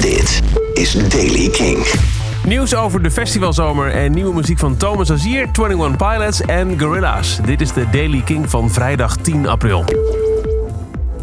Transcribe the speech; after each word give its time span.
Dit 0.00 0.42
is 0.74 1.08
Daily 1.08 1.48
King. 1.48 1.86
Nieuws 2.44 2.74
over 2.74 3.02
de 3.02 3.10
festivalzomer 3.10 3.90
en 3.90 4.12
nieuwe 4.12 4.34
muziek 4.34 4.58
van 4.58 4.76
Thomas 4.76 5.12
Azier, 5.12 5.48
21 5.52 5.96
Pilots 5.96 6.40
en 6.40 6.80
Gorilla's. 6.80 7.40
Dit 7.44 7.60
is 7.60 7.72
de 7.72 7.90
Daily 7.90 8.20
King 8.20 8.50
van 8.50 8.70
vrijdag 8.70 9.16
10 9.16 9.48
april. 9.48 9.84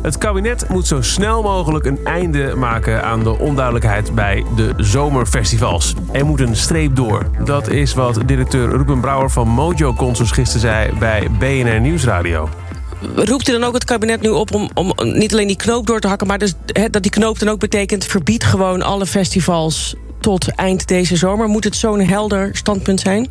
Het 0.01 0.17
kabinet 0.17 0.69
moet 0.69 0.87
zo 0.87 1.01
snel 1.01 1.41
mogelijk 1.41 1.85
een 1.85 1.99
einde 2.03 2.55
maken 2.55 3.03
aan 3.03 3.23
de 3.23 3.39
onduidelijkheid 3.39 4.15
bij 4.15 4.43
de 4.55 4.73
zomerfestivals. 4.77 5.93
Er 6.11 6.25
moet 6.25 6.39
een 6.39 6.55
streep 6.55 6.95
door. 6.95 7.29
Dat 7.43 7.67
is 7.67 7.93
wat 7.93 8.19
directeur 8.25 8.69
Ruben 8.69 8.99
Brouwer 8.99 9.29
van 9.29 9.47
Mojo 9.47 9.93
Concerts 9.93 10.31
gisteren 10.31 10.61
zei 10.61 10.91
bij 10.99 11.27
BNR 11.39 11.79
Nieuwsradio 11.79 12.49
roept 13.15 13.49
u 13.49 13.51
dan 13.51 13.63
ook 13.63 13.73
het 13.73 13.83
kabinet 13.83 14.21
nu 14.21 14.29
op 14.29 14.53
om, 14.53 14.69
om 14.73 14.93
niet 14.97 15.31
alleen 15.31 15.47
die 15.47 15.55
knoop 15.55 15.87
door 15.87 15.99
te 15.99 16.07
hakken... 16.07 16.27
maar 16.27 16.39
dus, 16.39 16.53
dat 16.91 17.01
die 17.01 17.11
knoop 17.11 17.39
dan 17.39 17.49
ook 17.49 17.59
betekent... 17.59 18.05
verbied 18.05 18.43
gewoon 18.43 18.81
alle 18.81 19.05
festivals 19.05 19.95
tot 20.19 20.55
eind 20.55 20.87
deze 20.87 21.15
zomer? 21.15 21.47
Moet 21.47 21.63
het 21.63 21.75
zo'n 21.75 21.99
helder 21.99 22.49
standpunt 22.53 22.99
zijn? 22.99 23.29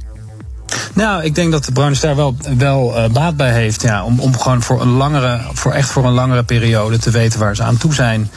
Nou, 0.94 1.22
ik 1.22 1.34
denk 1.34 1.52
dat 1.52 1.64
de 1.64 1.72
Bruins 1.72 2.00
daar 2.00 2.16
wel, 2.16 2.36
wel 2.58 2.96
uh, 2.96 3.08
baat 3.08 3.36
bij 3.36 3.52
heeft. 3.52 3.82
Ja, 3.82 4.04
om, 4.04 4.20
om 4.20 4.38
gewoon 4.38 4.62
voor 4.62 4.80
een 4.80 4.90
langere, 4.90 5.40
voor 5.52 5.72
echt 5.72 5.90
voor 5.90 6.04
een 6.04 6.12
langere 6.12 6.42
periode 6.42 6.98
te 6.98 7.10
weten 7.10 7.40
waar 7.40 7.56
ze 7.56 7.62
aan 7.62 7.76
toe 7.76 7.94
zijn. 7.94 8.30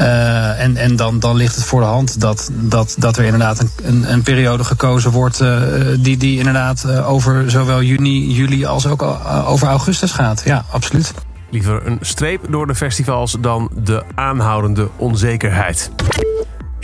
Uh, 0.00 0.60
en 0.60 0.76
en 0.76 0.96
dan, 0.96 1.18
dan 1.18 1.36
ligt 1.36 1.54
het 1.54 1.64
voor 1.64 1.80
de 1.80 1.86
hand 1.86 2.20
dat, 2.20 2.50
dat, 2.52 2.94
dat 2.98 3.16
er 3.16 3.24
inderdaad 3.24 3.66
een, 3.82 4.12
een, 4.12 4.22
periode 4.22 4.64
gekozen 4.64 5.10
wordt. 5.10 5.40
Uh, 5.40 5.62
die, 5.98 6.16
die 6.16 6.38
inderdaad 6.38 6.86
over 6.90 7.50
zowel 7.50 7.82
juni, 7.82 8.32
juli 8.32 8.64
als 8.64 8.86
ook 8.86 9.02
over 9.46 9.68
augustus 9.68 10.12
gaat. 10.12 10.42
Ja, 10.44 10.64
absoluut. 10.70 11.12
Liever 11.50 11.86
een 11.86 11.98
streep 12.00 12.40
door 12.50 12.66
de 12.66 12.74
festivals 12.74 13.36
dan 13.40 13.70
de 13.74 14.02
aanhoudende 14.14 14.88
onzekerheid. 14.96 15.90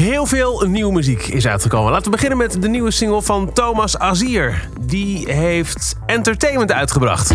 Heel 0.01 0.27
veel 0.27 0.65
nieuwe 0.67 0.93
muziek 0.93 1.27
is 1.27 1.47
uitgekomen. 1.47 1.91
Laten 1.91 2.05
we 2.05 2.11
beginnen 2.11 2.39
met 2.39 2.63
de 2.63 2.69
nieuwe 2.69 2.91
single 2.91 3.23
van 3.23 3.53
Thomas 3.53 3.99
Azier. 3.99 4.69
Die 4.91 5.33
heeft 5.33 5.97
Entertainment 6.07 6.73
uitgebracht. 6.73 7.35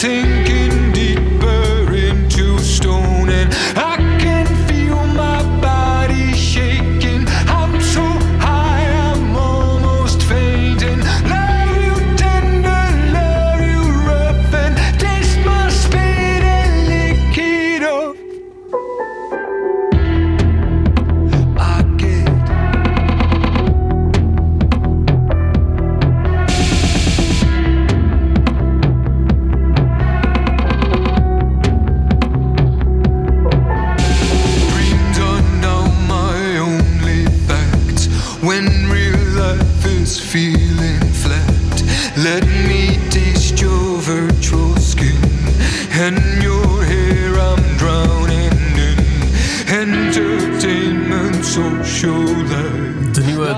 tinking 0.00 0.57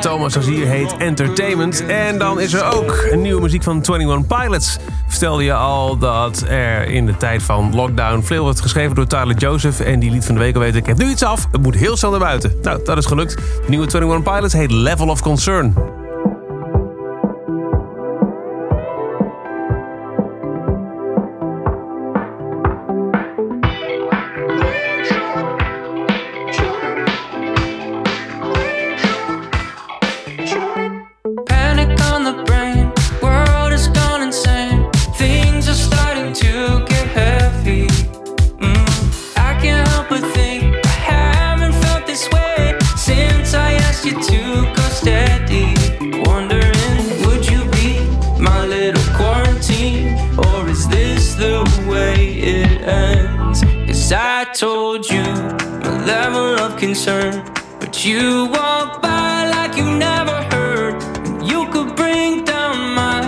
Thomas 0.01 0.37
Azier 0.37 0.67
heet 0.67 0.97
Entertainment. 0.97 1.87
En 1.87 2.19
dan 2.19 2.41
is 2.41 2.53
er 2.53 2.75
ook 2.75 3.07
een 3.11 3.21
nieuwe 3.21 3.41
muziek 3.41 3.63
van 3.63 3.83
21 3.89 4.39
Pilots. 4.39 4.79
Vertelde 5.09 5.45
je 5.45 5.55
al 5.55 5.99
dat 5.99 6.45
er 6.49 6.89
in 6.89 7.07
de 7.07 7.17
tijd 7.17 7.43
van 7.43 7.75
lockdown 7.75 8.23
veel 8.23 8.43
wordt 8.43 8.61
geschreven 8.61 8.95
door 8.95 9.07
Tyler 9.07 9.37
Joseph. 9.37 9.81
En 9.81 10.01
die 10.01 10.11
liet 10.11 10.25
van 10.25 10.35
de 10.35 10.41
week 10.41 10.55
al 10.55 10.61
weten, 10.61 10.79
ik 10.79 10.87
heb 10.87 10.99
nu 10.99 11.11
iets 11.11 11.23
af. 11.23 11.47
Het 11.53 11.63
moet 11.63 11.75
heel 11.75 11.97
snel 11.97 12.11
naar 12.11 12.21
buiten. 12.21 12.55
Nou, 12.63 12.81
dat 12.85 12.99
is 12.99 13.07
gelukt. 13.07 13.37
De 13.37 13.69
nieuwe 13.69 13.87
21 13.87 14.35
Pilots 14.35 14.53
heet 14.53 14.71
Level 14.71 15.09
of 15.09 15.23
Concern. 15.23 15.75
Told 54.61 55.09
you 55.09 55.23
my 55.23 56.05
level 56.05 56.61
of 56.61 56.77
concern, 56.77 57.43
but 57.79 58.05
you 58.05 58.47
walk 58.53 59.01
by 59.01 59.49
like 59.49 59.75
you 59.75 59.87
never 59.97 60.37
heard. 60.53 61.03
You 61.43 61.67
could 61.71 61.97
bring 61.97 62.45
down 62.45 62.95
my 62.95 63.21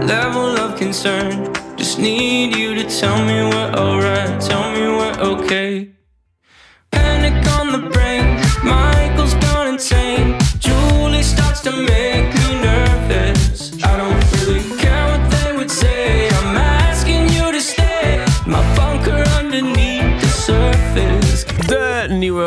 level 0.00 0.56
of 0.56 0.78
concern. 0.78 1.52
Just 1.76 1.98
need 1.98 2.56
you 2.56 2.74
to 2.74 2.84
tell 2.84 3.18
me 3.26 3.42
we're 3.52 3.72
alright, 3.74 4.40
tell 4.40 4.72
me 4.72 4.82
we're 4.98 5.18
okay. 5.32 5.90
Panic 6.90 7.46
on 7.58 7.66
the 7.72 7.90
brain, 7.90 8.24
Michael's 8.64 9.34
gone 9.44 9.68
insane. 9.74 10.38
Julie 10.58 11.22
starts 11.22 11.60
to 11.66 11.72
make 11.72 12.11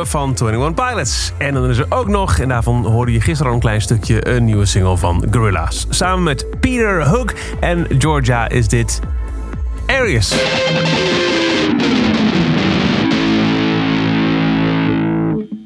van 0.03 0.29
21 0.29 0.73
Pilots. 0.73 1.31
En 1.37 1.53
dan 1.53 1.69
is 1.69 1.77
er 1.77 1.85
ook 1.89 2.07
nog, 2.07 2.39
en 2.39 2.47
daarvan 2.47 2.85
hoorde 2.85 3.11
je 3.11 3.21
gisteren 3.21 3.47
al 3.47 3.53
een 3.53 3.61
klein 3.61 3.81
stukje, 3.81 4.27
een 4.29 4.45
nieuwe 4.45 4.65
single 4.65 4.97
van 4.97 5.25
Gorillaz. 5.31 5.85
Samen 5.89 6.23
met 6.23 6.59
Peter 6.59 7.07
Hook 7.07 7.33
en 7.59 7.87
Georgia 7.97 8.49
is 8.49 8.67
dit 8.67 8.99
Arius. 9.85 10.35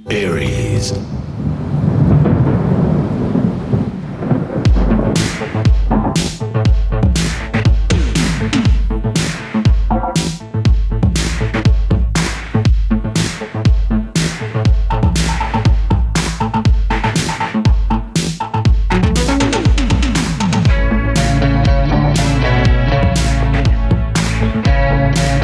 Aries. 0.08 0.94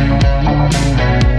Thank 0.07 1.35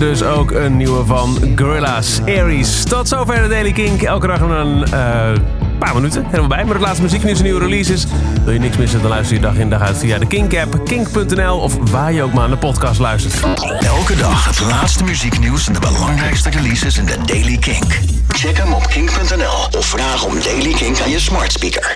dus 0.00 0.22
ook 0.22 0.50
een 0.50 0.76
nieuwe 0.76 1.04
van 1.04 1.38
Gorillaz, 1.56 2.20
Aries. 2.20 2.84
Tot 2.84 3.08
zover 3.08 3.42
de 3.42 3.48
Daily 3.48 3.72
Kink. 3.72 4.02
Elke 4.02 4.26
dag 4.26 4.40
een 4.40 4.78
uh, 4.78 4.84
paar 5.78 5.94
minuten. 5.94 6.24
Helemaal 6.24 6.48
bij. 6.48 6.64
Met 6.64 6.72
het 6.72 6.82
laatste 6.82 7.02
muzieknieuws 7.02 7.38
en 7.38 7.44
nieuwe 7.44 7.60
releases. 7.60 8.06
Wil 8.44 8.52
je 8.52 8.58
niks 8.58 8.76
missen, 8.76 9.00
dan 9.00 9.10
luister 9.10 9.36
je 9.36 9.42
dag 9.42 9.54
in 9.54 9.70
dag 9.70 9.80
uit 9.80 9.98
via 9.98 10.18
de 10.18 10.26
Kink-app, 10.26 10.84
kink.nl 10.84 11.58
of 11.58 11.90
waar 11.90 12.12
je 12.12 12.22
ook 12.22 12.32
maar 12.32 12.44
aan 12.44 12.50
de 12.50 12.56
podcast 12.56 13.00
luistert. 13.00 13.58
Elke 13.80 14.16
dag 14.16 14.44
het 14.46 14.60
laatste 14.60 15.04
muzieknieuws 15.04 15.66
en 15.66 15.72
de 15.72 15.80
belangrijkste 15.80 16.50
releases 16.50 16.98
in 16.98 17.04
de 17.04 17.16
Daily 17.26 17.58
Kink. 17.58 17.98
Check 18.28 18.56
hem 18.56 18.72
op 18.72 18.86
kink.nl 18.86 19.78
of 19.78 19.86
vraag 19.86 20.24
om 20.24 20.34
Daily 20.42 20.72
Kink 20.72 21.00
aan 21.00 21.10
je 21.10 21.20
smart 21.20 21.52
speaker. 21.52 21.88